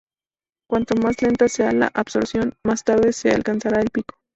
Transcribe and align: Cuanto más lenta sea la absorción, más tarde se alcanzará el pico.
Cuanto 0.67 0.95
más 0.95 1.21
lenta 1.21 1.47
sea 1.47 1.71
la 1.73 1.91
absorción, 1.93 2.55
más 2.65 2.83
tarde 2.83 3.13
se 3.13 3.29
alcanzará 3.29 3.81
el 3.83 3.91
pico. 3.91 4.15